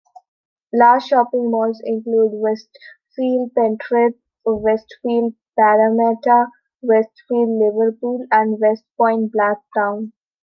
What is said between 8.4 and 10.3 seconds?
Westpoint Blacktown.